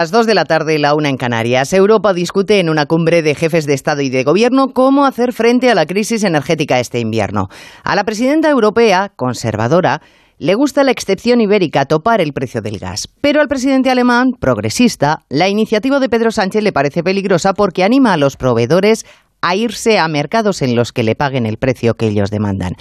Las 0.00 0.10
dos 0.10 0.26
de 0.26 0.32
la 0.32 0.46
tarde, 0.46 0.78
la 0.78 0.94
una 0.94 1.10
en 1.10 1.18
Canarias. 1.18 1.74
Europa 1.74 2.14
discute 2.14 2.58
en 2.58 2.70
una 2.70 2.86
cumbre 2.86 3.20
de 3.20 3.34
jefes 3.34 3.66
de 3.66 3.74
Estado 3.74 4.00
y 4.00 4.08
de 4.08 4.24
Gobierno 4.24 4.68
cómo 4.72 5.04
hacer 5.04 5.34
frente 5.34 5.70
a 5.70 5.74
la 5.74 5.84
crisis 5.84 6.24
energética 6.24 6.80
este 6.80 7.00
invierno. 7.00 7.48
A 7.84 7.94
la 7.94 8.04
presidenta 8.04 8.48
europea, 8.48 9.12
conservadora, 9.14 10.00
le 10.38 10.54
gusta 10.54 10.84
la 10.84 10.90
excepción 10.90 11.42
ibérica, 11.42 11.84
topar 11.84 12.22
el 12.22 12.32
precio 12.32 12.62
del 12.62 12.78
gas. 12.78 13.10
Pero 13.20 13.42
al 13.42 13.48
presidente 13.48 13.90
alemán, 13.90 14.28
progresista, 14.40 15.18
la 15.28 15.50
iniciativa 15.50 16.00
de 16.00 16.08
Pedro 16.08 16.30
Sánchez 16.30 16.62
le 16.62 16.72
parece 16.72 17.02
peligrosa 17.02 17.52
porque 17.52 17.84
anima 17.84 18.14
a 18.14 18.16
los 18.16 18.38
proveedores 18.38 19.04
a 19.42 19.56
irse 19.56 19.98
a 19.98 20.08
mercados 20.08 20.62
en 20.62 20.74
los 20.74 20.92
que 20.92 21.02
le 21.02 21.14
paguen 21.14 21.46
el 21.46 21.56
precio 21.56 21.94
que 21.94 22.08
ellos 22.08 22.30
demandan. 22.30 22.74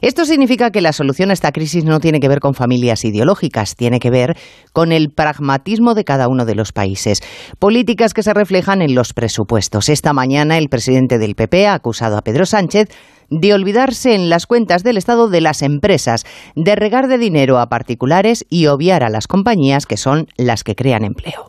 Esto 0.00 0.24
significa 0.24 0.70
que 0.70 0.80
la 0.80 0.92
solución 0.92 1.30
a 1.30 1.32
esta 1.32 1.52
crisis 1.52 1.84
no 1.84 2.00
tiene 2.00 2.20
que 2.20 2.28
ver 2.28 2.40
con 2.40 2.54
familias 2.54 3.04
ideológicas, 3.04 3.76
tiene 3.76 3.98
que 3.98 4.10
ver 4.10 4.36
con 4.72 4.92
el 4.92 5.10
pragmatismo 5.10 5.94
de 5.94 6.04
cada 6.04 6.28
uno 6.28 6.44
de 6.44 6.54
los 6.54 6.72
países. 6.72 7.20
Políticas 7.58 8.14
que 8.14 8.22
se 8.22 8.34
reflejan 8.34 8.82
en 8.82 8.94
los 8.94 9.12
presupuestos. 9.12 9.88
Esta 9.88 10.12
mañana 10.12 10.58
el 10.58 10.68
presidente 10.68 11.18
del 11.18 11.34
PP 11.34 11.66
ha 11.66 11.74
acusado 11.74 12.16
a 12.16 12.22
Pedro 12.22 12.46
Sánchez 12.46 12.88
de 13.30 13.54
olvidarse 13.54 14.14
en 14.14 14.28
las 14.28 14.46
cuentas 14.46 14.82
del 14.82 14.98
Estado 14.98 15.28
de 15.28 15.40
las 15.40 15.62
empresas, 15.62 16.24
de 16.54 16.76
regar 16.76 17.08
de 17.08 17.18
dinero 17.18 17.58
a 17.58 17.68
particulares 17.68 18.44
y 18.50 18.66
obviar 18.66 19.02
a 19.02 19.08
las 19.08 19.26
compañías 19.26 19.86
que 19.86 19.96
son 19.96 20.26
las 20.36 20.64
que 20.64 20.74
crean 20.74 21.04
empleo. 21.04 21.48